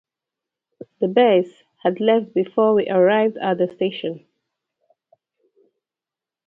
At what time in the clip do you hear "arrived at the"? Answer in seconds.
2.89-3.67